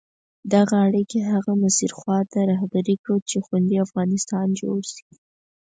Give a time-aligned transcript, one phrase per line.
[0.53, 5.07] دغه اړیکي هغه مسیر خواته رهبري کړو چې خوندي افغانستان جوړ شي.